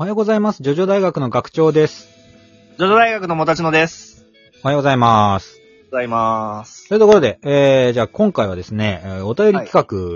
[0.00, 0.62] おはようございます。
[0.62, 2.08] ジョジョ大学の学長です。
[2.78, 4.24] ジョジョ大学のもたちのです。
[4.64, 5.60] おはようございます。
[5.90, 6.88] ございます。
[6.88, 9.72] というところで、えー、じゃあ今回はですね、えーお便り企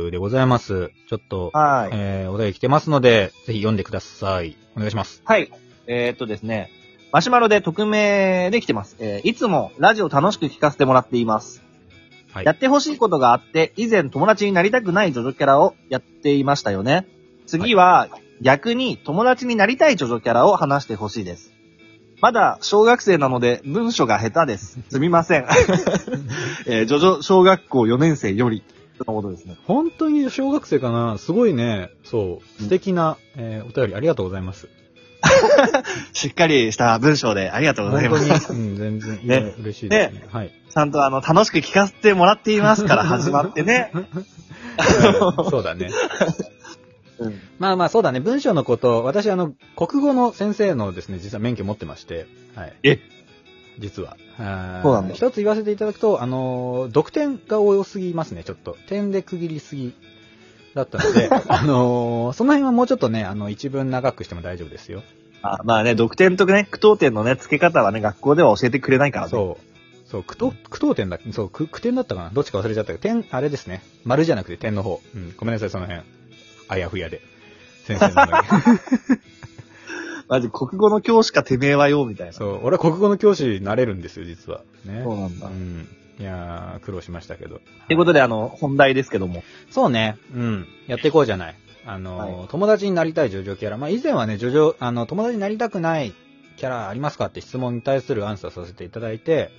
[0.06, 0.90] 画でございます。
[1.10, 1.90] ちょっと、はい。
[1.92, 4.56] えー、お便り来てますので、ぜひ読んでください。
[4.74, 5.20] お願いします。
[5.22, 5.52] はい。
[5.86, 6.70] えー、っとですね、
[7.12, 8.96] マシュマロで匿名で来てます。
[9.00, 11.62] えーいつもラジオ楽しく聞かせてもらっています。
[12.32, 17.06] はいやってほしいことがあって、以前友達になりたくないジョジョキャラをやっていましたよね。
[17.46, 18.08] 次は、
[18.44, 21.50] 逆に友達になりたいジョジョキャラを話してほしいです。
[22.20, 24.78] まだ小学生なので文章が下手です。
[24.90, 25.46] すみません。
[26.66, 28.62] えージョジョ小学校4年生より、
[28.98, 29.56] とのことですね。
[29.66, 34.68] 本当に小学生かなすごいね、そう、素敵な、えーお便りありがとうございます。
[36.12, 38.48] しっかりした文章でありがとうござい本ます。
[38.48, 40.24] 当に、うん、全然、いねや嬉しいですね。
[40.30, 40.52] はい。
[40.70, 43.90] ちゃんとあの、楽しく聞かせてもらっていますから始まってね。
[43.94, 44.06] う ん
[45.50, 45.88] そうだね。
[47.24, 47.40] うん。
[47.58, 52.74] まあまあそうだね、文章のこと、私あの、国語の先生のですね、実は免許持ってまして、はい。
[52.82, 52.98] え？
[53.78, 54.16] 実は。
[54.82, 58.76] そうなんだ一つ言わせていただくと、あのー、読点が多すぎますね、ちょっと。
[58.88, 59.94] 点で区切りすぎ
[60.74, 65.02] だったので、 あのー、その辺はもうちょっとね、あの、一文長くしても大丈夫ですよ。
[65.42, 69.30] あまあね、読点とかね、句読点のね、付け方はね、学校では教えてくれないからね。
[69.30, 70.10] そう。
[70.10, 72.30] そう、句読、句読点だそう、句句点だったかな？
[72.30, 73.82] どっちか忘れちゃったけど、点、あれですね。
[74.04, 75.00] 丸じゃなくて点の方。
[75.14, 76.02] うん、ごめんなさい、その辺。
[76.68, 77.20] あやふやで。
[77.84, 78.48] 先生なのに。
[80.28, 82.32] マジ、国語の教師かてめえはよ、みたいな。
[82.32, 84.62] そう、俺は国語の教師になれるんですよ、実は。
[84.84, 85.02] ね。
[85.04, 85.46] そうなんだ。
[85.48, 85.88] うん。
[86.18, 87.60] いやー、苦労しましたけど。
[87.88, 89.42] ということで、あの、本題ですけども。
[89.70, 90.16] そうね。
[90.34, 90.66] うん。
[90.86, 91.56] やっていこうじゃない。
[91.86, 93.76] あの友達になりたいジョジョキャラ。
[93.76, 96.14] まあ、以前はね、ジョジョ、あの、友達になりたくない
[96.56, 99.50] キャラありますかって質問に対するアンサーさせていただいて、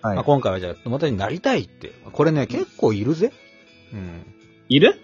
[0.00, 1.92] はまあ、今回はじゃあ、友達になりたいって。
[2.12, 3.30] これね、結構いるぜ。
[3.92, 4.24] うん。
[4.70, 4.98] いる？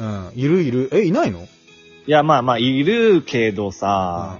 [0.00, 0.32] うん。
[0.34, 0.88] いるいる。
[0.92, 1.40] え、いないの？
[1.40, 4.38] いや、まあまあ、いるけどさ、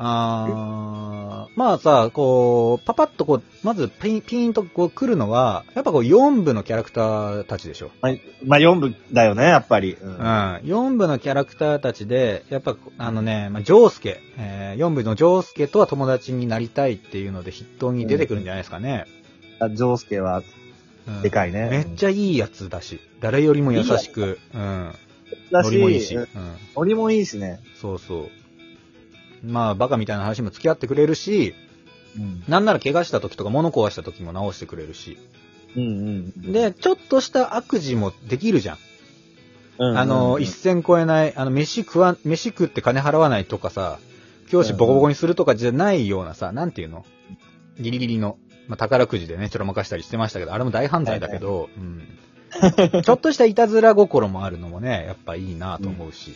[0.00, 7.90] あーまあさ、こう、パパッとこう、まずピン、ピーンとこう来るのは、やっぱこう4部のキャラクターたちでしょ。
[8.00, 8.12] まあ、
[8.44, 9.94] まあ、4部だよね、やっぱり。
[10.00, 10.18] うんうん。
[10.20, 19.04] 4部のキャラクターたちで、やっぱ、あのね、まあ、ジョースケ、えー、4部のジョースケとは友達になりたいっていうので筆頭に出てくるんじゃないですかね。
[19.60, 24.92] あジョースケは、うんでかいねめっちゃいいやつだし、誰よりも優しく、うん。
[25.50, 26.56] だノリもいいし、ううんん。
[26.76, 27.60] ノリもいいしね。
[27.80, 28.30] そうそう。
[29.44, 31.54] まあ、バカみたいな話も付き合ってくれるし、
[32.16, 32.42] うん。
[32.48, 35.18] なんなら怪我した時とか物壊した時も直してくれるし。
[35.76, 35.86] うんう
[36.48, 36.52] ん。
[36.52, 38.78] で、ちょっとした悪事もできるじゃん。
[39.80, 44.00] うん、あの、一線超えない、あの、飯食わん、飯食って金払わないとかさ、
[44.50, 47.04] 教師ボコボコにするとかじゃないようなさ、なんていうの？
[47.78, 52.02] ギリギリの、まあ、宝くじでね、ちょろまかしたりしてましたけど、あれも大犯罪だけど、うん。
[53.04, 56.34] ちょっとしたいたずら心もあるのもね、やっぱいいなと思うし、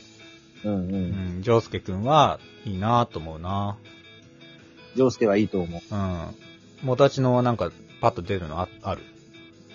[0.65, 0.77] うんう。
[0.77, 3.77] うんん、ジョースケくんはいいなと思うな
[4.95, 5.95] ジョースケはいいと思う。
[5.95, 6.87] うん。
[6.87, 9.03] もたちのなんか、パッと出るのあある？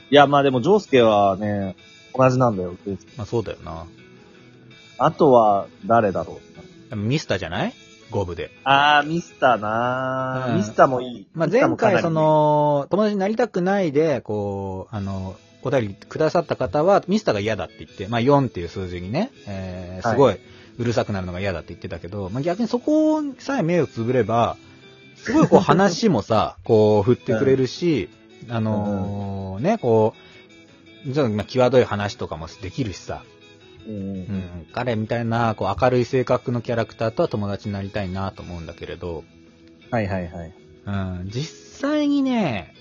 [0.09, 1.75] いや、まあでも、ジョースケはね、
[2.15, 2.75] 同じなんだよ。
[3.17, 3.85] まあそうだよな。
[4.99, 6.39] あとは、誰だろ
[6.91, 6.95] う。
[6.95, 7.73] ミスターじゃない？
[8.11, 8.51] 五部で。
[8.63, 11.27] あー、ミスターなー、うんミスターもいい。
[11.33, 15.35] まあ、前回、そ、の、友達になりたくないで、こう、あの、
[15.67, 20.39] お便りくださった方は、ミスターが嫌だって言って、まあ、4っていう数字にね、えー、すごい
[20.79, 24.57] うるさくなるのが嫌だって言ってたけど、まあ、逆にそこさえ目をつぶれば、
[25.15, 28.09] すごいこう話もさ、こう振ってくれるし、
[28.49, 30.13] あのーね、こ
[31.05, 33.23] う、ちょっとまあ際どい話とかもできるしさ、
[33.87, 39.23] うんうん、彼みたいな、こう明るい性格のキャラクターとは友達になりたいなと思うんだけれど、
[39.91, 40.53] はいはいはい。
[40.85, 40.91] う
[41.25, 42.73] ん、実際にね、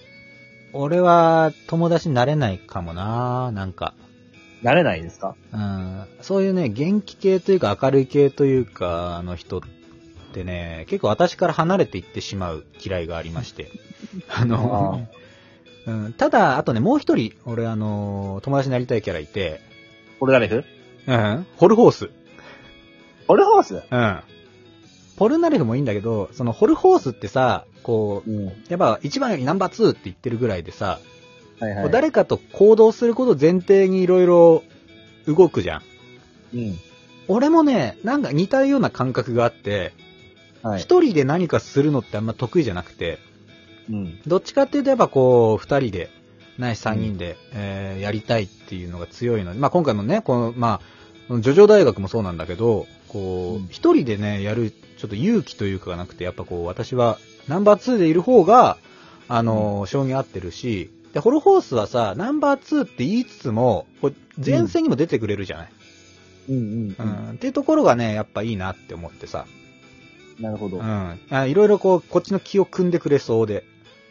[0.79, 3.95] 俺は友達になれないかもななんか。
[4.63, 5.37] 慣れないですか？
[5.53, 9.61] うん、そういうね、元気系というか明るい系というか、あの人っ
[10.33, 13.71] てね、結構私から離れていってしまう嫌いがありまして。
[14.29, 15.07] あの、
[15.87, 19.61] うん、ただ、あとね、もう一人、俺あの、友達になりたいキャラいて、
[20.19, 20.65] ポルナレフ
[21.07, 22.11] うん、ホルホース。
[23.29, 23.75] ポルホース？
[23.75, 24.21] うん。
[25.17, 28.47] ポルナレフもいいんだけど、そのホルホースってさ、こう、うん。
[28.69, 31.01] やっぱ一番よりナンバー2って言ってるぐらいでさ、
[31.59, 34.63] はいはこう誰かと行動することを前提にいろいろ
[35.27, 35.83] 動くじゃん。
[36.55, 36.79] うん。
[37.29, 39.95] 俺もね、なんか似たような感覚があって、
[40.63, 40.81] はい。
[40.81, 43.19] 一、人で何かするのってあんま得意じゃなくて、
[43.91, 44.21] うん。
[44.27, 46.11] どっちかっていうとやっぱこう、二人で、
[46.59, 50.81] ないし三人で、えーやりたいっていうのが強いので、まあ今回のね、この、ま
[51.31, 57.19] あ、ジョジョ大学もそうなんだけど、こうんう、一人でね、やる、ちょっと勇気というかがなくて、やっぱこう、私は、
[57.49, 58.79] ナンバー2でいる方が、
[59.29, 64.15] あの、性に合ってるし、で、ホロホースはさ、ナンバー2って言いつつも、こう
[64.45, 65.73] 前線にも出てくれるじゃない。
[66.49, 69.47] うんうんうん、っていうところがね、やっぱいいなって思ってさ。
[70.39, 70.79] なるほど。
[70.79, 71.19] うん。
[71.31, 73.65] あいろいろこう、こっちの気を組んでくれそうで、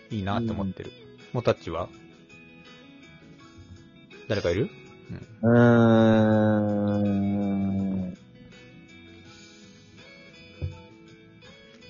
[0.09, 0.91] いいなって思ってる。
[1.31, 1.87] もたっちは？
[4.27, 4.69] 誰かいる？
[5.43, 7.24] うーん。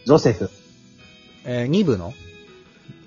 [0.05, 0.51] ジョセフ。
[1.45, 2.13] えー、2部の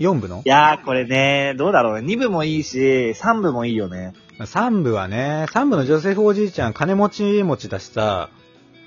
[0.00, 0.42] ?4 部の？
[0.44, 2.12] いやー、これね、どうだろうね。
[2.12, 4.14] 2部もいいし、3部もいいよね。
[4.40, 8.30] 3部はね、3部のジョセフおじいちゃん、金持ち持ちだしさ、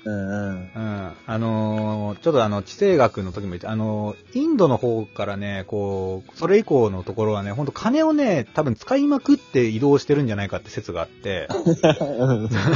[0.04, 0.70] うんうん。
[0.74, 1.12] うん。
[1.26, 11.48] あのーちょっとあの、地政学の時も言って、あのーインドの方からね、こう、それ以降のところはね、ほんと金をね、多分使いまくって移動してるんじゃないかって説があって、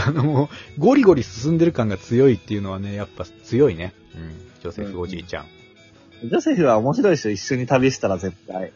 [0.07, 3.93] あの、もうゴリゴリ進んでる感が強いっていうのはね、やっぱ強いね。
[4.15, 4.31] うん。
[4.63, 5.47] ジョセフおじいちゃん。
[6.23, 8.73] ジョセフは面白いでしょ、一緒に旅したら絶対。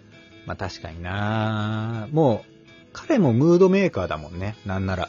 [0.47, 2.51] まあ確かになもう、
[2.93, 5.09] 彼もムードメーカーだもんね、なんなら。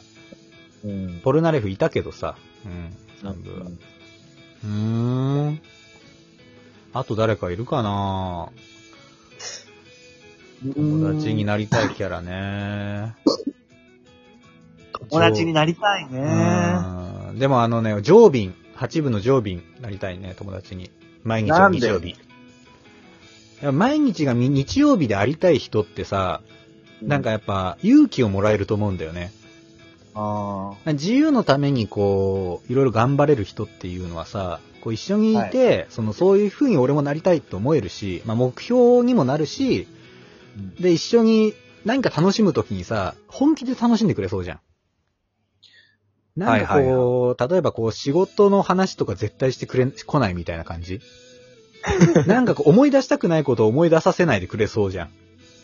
[0.84, 1.20] うん。
[1.22, 2.36] ポルナレフいたけどさ。
[2.64, 2.96] うん。
[3.22, 3.66] 3部は。
[3.66, 4.68] うー
[5.50, 5.60] ん。
[6.94, 8.50] あと誰かいるかな？
[10.74, 13.14] 友達になりたいキャラね。
[15.10, 16.18] 友達になりたいね。
[17.30, 20.90] うんでもあのね、ジョービン、8部のジョービンなりたいね、友達に。
[21.24, 21.80] 毎日がなんで？
[21.80, 22.14] 日曜日。
[23.72, 26.42] 毎日がみ日曜日でありたい人ってさ、
[27.00, 29.32] なんか、やっぱ勇気をもらえると思うんだよね。
[30.14, 39.86] あ自由のためにこう、いろいろ頑張れる人っていうのはさ、こう一緒にいて、そのそういう風に俺もなりたいと思えるし、まあ目標にもなるし、
[40.80, 41.54] で一緒に
[41.84, 44.60] 何か楽しむときにさ、本気で楽しんでくれそうじゃん。
[46.36, 51.00] なんかはいこう、例えばこう仕事の話とか絶対してくれ、来ないみたいな感じ？
[52.26, 55.10] なんかこう思い出したくないことを思い出させないでくれそうじゃん。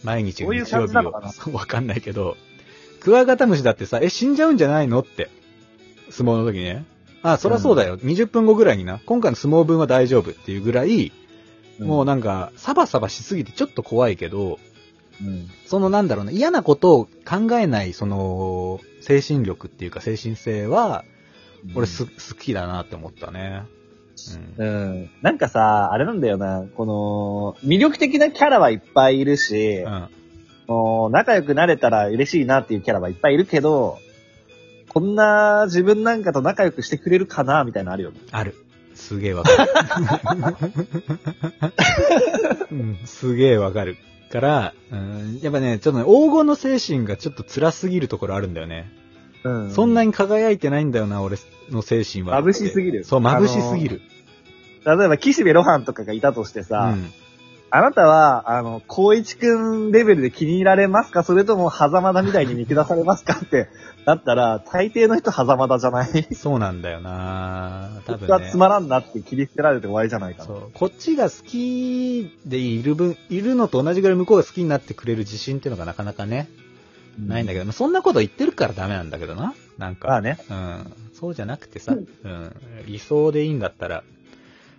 [0.05, 1.12] 毎日日曜日を。
[1.53, 2.37] わかんないけど、
[3.00, 5.31] クワガタムシだってさ、え、死んじゃうんじゃないのって。
[6.11, 6.85] 相撲の時ね。
[7.23, 7.99] あ、そりゃそうだよ。
[7.99, 9.00] 20分後ぐらいにな。
[9.05, 11.12] 今回の相撲分は大丈夫っていうぐらい、
[11.79, 14.59] もうなんか、サバサバしすぎてちょっと怖いけど、
[15.21, 15.49] うん。
[15.67, 21.05] そのなんだろうな、嫌なことを考えない、その、精神力っていうか精神性は、
[21.75, 23.65] 俺す、好きだなって思ったね。
[24.56, 25.11] うん。
[25.23, 30.09] なんかさ、あれなんだよな、この、魅力的なキャラはいっぱいいるしうん。
[31.11, 33.99] 仲良くなれたら嬉しいなっていうキャラはいっぱいいるけど、
[34.88, 38.20] こんな自分なんかと仲良くしてくれるかなみたいなのあるよね。
[38.31, 38.55] ある。
[38.94, 39.70] すげえわかる。
[42.73, 43.97] うん、すげえわかる。
[44.29, 48.93] から、うん、やっぱね、ちょっとね、黄金の精神がちょっと辛すぎるところあるんだよね。
[49.44, 51.38] うんそんなに輝いてないんだよな、俺
[51.71, 52.43] の精神は。
[52.43, 54.03] 眩しすぎるそう、眩しすぎる。
[54.85, 57.11] 例えば、岸辺露伴とかがいたとしてさ、うん。
[57.70, 61.23] あなたは、あの、光一くんレベルで気に入られますか？
[61.23, 63.41] それとも、狭間田みたいに見下されますか？
[63.44, 63.69] って、
[64.06, 66.26] だったら、大抵の人狭間田じゃない？
[66.35, 68.56] そうなんだよな多分ね僕はつ。
[68.56, 70.44] まらんなって切り捨てられて終わりじゃないかな。
[70.47, 70.70] そう。
[70.73, 76.49] こっちが好きでいる分、いるのと同じぐらい向こうが好きになってくれる自信っていうのがなかなかね、
[77.19, 79.53] ないんだけど、まあ、そんなこと言ってるからダメなんだけどな。
[79.76, 80.09] なんか。
[80.09, 80.38] まあね。
[80.49, 80.93] うん。
[81.12, 82.56] そうじゃなくてさ、うん。
[82.87, 84.05] 理想でいいんだったら、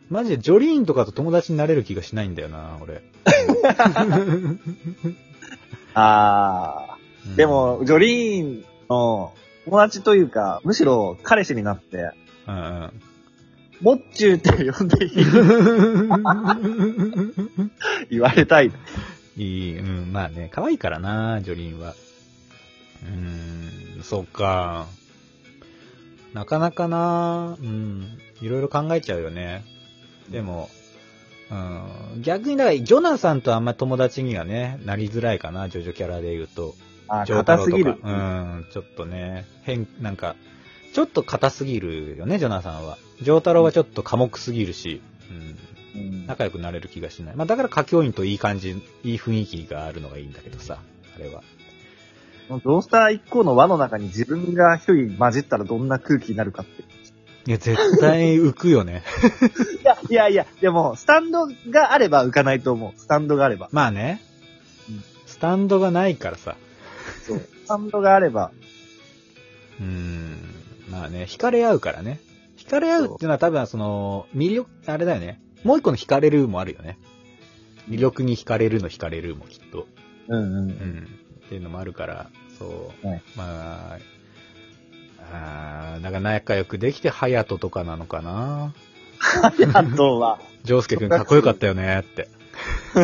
[0.09, 3.03] マジでジョリーンとかと友達になれる気がしないんだよな、俺。
[5.93, 7.35] あうんー。
[7.35, 9.33] で、も、ジョリーンの
[9.65, 12.11] 友達というか、むしろ彼氏になって、
[12.47, 12.91] うんうん。
[13.81, 15.11] モッチューって呼んでいい？
[18.11, 18.71] 言われたい。
[19.37, 21.95] いい、うん、まあね、可愛いからな、ジョリーンは。
[23.03, 24.87] うーん、そっか。
[26.33, 29.63] なかなかな、うん、いろいろ考えちゃうよね。
[30.31, 30.69] でも、
[31.51, 31.55] う
[32.17, 36.75] ん、逆にだから、ジョナサンとあんま友達にはね、なりづらいかな、ジョジョキャラで言うと。
[37.07, 37.97] あ硬すぎる。
[38.03, 40.35] うん、ちょっとね、変、なんか、
[40.93, 42.97] ちょっと硬すぎるよね、ジョナサンは。
[43.21, 45.01] ジョータロはちょっと寡黙すぎるし、
[45.95, 47.35] うん、うん仲良くなれる気がしない。
[47.35, 48.71] まあだから歌教員といい感じ、
[49.03, 50.77] いい雰囲気があるのがいいんだけどさ、
[51.15, 51.41] あれは。
[52.49, 56.83] ドースター1個の輪の中に自分が一人混じったらどんな空気になるかって。
[57.49, 59.01] いや、絶対浮くよね。
[59.81, 62.99] いや、いやいや、でも、スタンドがあれば浮かないと思う。
[62.99, 63.69] スタンドがあれば。
[63.71, 64.21] まあね
[64.87, 65.03] うん。
[65.25, 66.57] スタンドがないからさ。
[67.25, 67.39] そう。
[67.39, 68.51] スタンドがあれば。
[69.79, 70.37] うーん。
[70.91, 72.19] まあね、惹かれ合うからね。
[72.55, 75.41] 惹かれ合うっていうのは多分その、魅力、あれだよね。
[75.63, 76.99] もう一個の惹かれるもあるよね。
[77.89, 79.87] 魅力に惹かれるの惹かれるもきっと。
[80.27, 80.45] うんう。
[80.45, 81.07] うんん。
[81.47, 82.29] っていうのもあるから、
[82.59, 83.07] そう。
[83.07, 84.18] はいまあ、
[85.31, 88.73] あーなんか仲良くできて、ハヤトとかなのかな？
[89.73, 92.27] あとは、ジョースケくんかっこよかったよねって。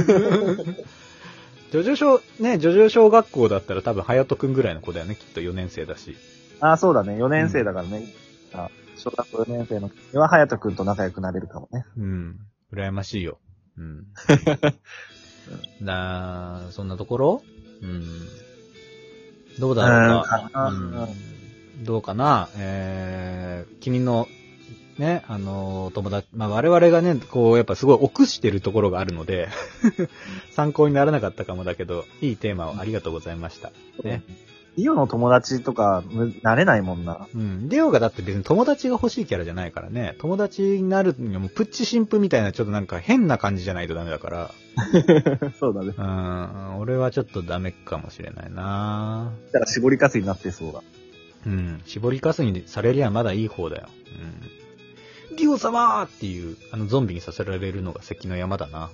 [1.72, 6.15] ジョジョ小、ね、ジョジョ小学校だったら多分、ハヤトくんぐらいの子だよね、きっと4年生だし。
[6.62, 7.15] あ、そうだね。
[7.17, 8.05] 4年生だからね。
[8.53, 11.86] あ小学校4年生の時には、隼人くんと仲良くなれるかもね。
[11.98, 12.38] うん。
[12.74, 13.39] 羨ましいよ。
[13.77, 14.05] うん。
[15.86, 17.44] なあ、そんなところ？
[17.82, 18.03] うん。
[19.60, 20.70] どうだろうか？
[20.70, 21.34] うんうん
[21.84, 22.50] どうかな？
[22.58, 24.27] えー、君の、
[24.98, 29.50] ね、あのー友達、まあ、我々がね、こう、やっぱすごい臆してるところがあるので、
[30.51, 33.72] 参考にならなかったかもだけど、いいテーマをありがとうございました。
[34.03, 34.24] ね。
[34.77, 37.27] イオの友達とか、むなれないもんな。
[37.34, 37.70] うん。
[37.70, 40.15] レオがだって別に友達が欲しいキャラじゃないからね。
[40.20, 44.51] 友達になるにはもうプッチ新婦みたいなちょっとなんか変な感じじゃないとダメだから。
[45.60, 45.94] そうだね。
[45.98, 46.77] うん。
[46.79, 50.82] 俺はちょっとダメかもしれないなだから絞りかすになってそうだ。
[51.45, 51.81] うん。
[51.85, 53.89] 絞りかすにされりゃまだいい方だよ。
[55.31, 55.37] うん。
[55.37, 58.89] リオ様っていう、あのゾンビにさせられるのが関の山だな。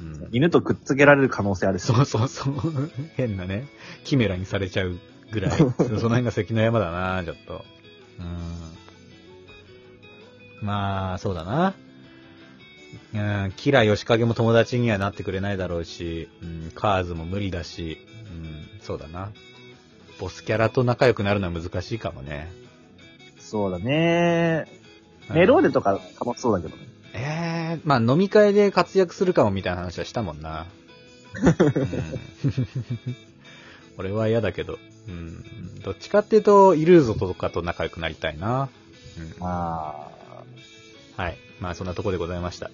[0.00, 0.28] うん。
[0.32, 1.82] 犬とくっつけられる可能性あるし。
[1.84, 2.54] そうそうそう。
[3.16, 3.68] 変なね、
[4.04, 4.98] キメラにされちゃう
[5.32, 5.56] ぐらい。
[5.58, 5.70] その
[6.00, 7.64] 辺が関の山だな、ちょっと。
[8.20, 8.22] う
[10.62, 10.66] ん。
[10.66, 11.74] まあ、そうだな。
[13.14, 17.98] うん、キラヨシカゲも友達にはなってくれないだろうし、うん、カーズも無理だし、
[18.30, 19.32] うん、そうだな。
[20.18, 22.50] ボスキャラと仲良くなるのは難しいかもね。
[23.38, 24.66] そうだね。
[25.30, 26.82] うんメローデとか楽しそうだけどね。
[27.12, 30.66] ええまあ飲み会で活躍するかもみたいな話はしたもんな。
[31.44, 31.50] う
[33.10, 33.16] ん
[33.98, 38.68] 俺は嫌だけど、うん、どっちかっていうと、イルーゾとかと仲良くなりたいな。
[39.18, 40.08] うん、あ
[41.16, 41.38] はい。
[41.60, 42.70] まあそんなところでございました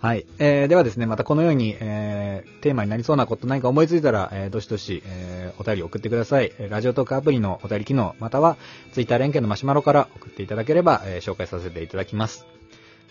[0.00, 0.26] はい。
[0.38, 6.52] えー、ではですね、またこのように、えー、テーマになりそうなこと何か思いついたら、えー、どしどし、えー、お便り送ってください。
[6.68, 8.56] ラジオトークアプリのお便り機能、または、
[8.92, 12.46] ツイッター連携のマシュマロから送っていただければ、えー、紹介させていただきます。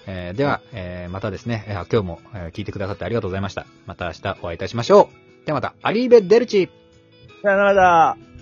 [0.06, 3.66] えー、では、えー、またですね、えー今日も、えー聞いてくださってありがとうございました。
[3.86, 5.10] また明日お会いいたしましょ
[5.44, 5.46] う。
[5.46, 6.70] ではまた、アリーベ・デルチ。
[7.42, 8.33] さよならだ。